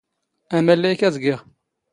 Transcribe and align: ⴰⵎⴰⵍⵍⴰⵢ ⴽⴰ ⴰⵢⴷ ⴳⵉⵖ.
ⴰⵎⴰⵍⵍⴰⵢ 0.55 0.93
ⴽⴰ 0.93 0.95
ⴰⵢⴷ 1.09 1.15
ⴳⵉⵖ. 1.21 1.37